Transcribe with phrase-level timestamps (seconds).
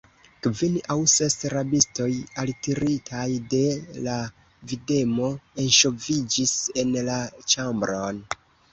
[0.45, 2.07] Kvin aŭ ses rabistoj,
[2.45, 3.61] altiritaj de
[4.09, 4.17] la
[4.75, 5.31] videmo,
[5.67, 7.23] enŝoviĝis en la
[7.55, 8.29] ĉambron.